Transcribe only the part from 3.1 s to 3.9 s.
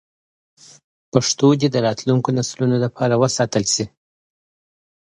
وساتل شي.